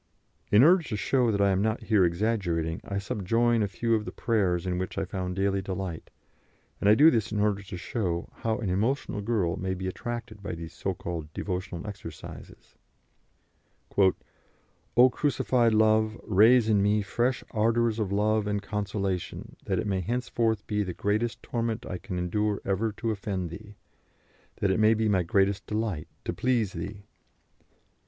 [0.51, 4.05] In order to show that I am not here exaggerating, I subjoin a few of
[4.05, 6.09] the prayers in which I found daily delight,
[6.79, 10.41] and I do this in order to show how an emotional girl may be attracted
[10.41, 12.73] by these so called devotional exercises:
[13.95, 20.01] "O crucified Love, raise in me fresh ardours of love and consolation, that it may
[20.01, 23.75] henceforth be the greatest torment I can endure ever to offend Thee;
[24.61, 27.05] that it may be my greatest delight to please Thee."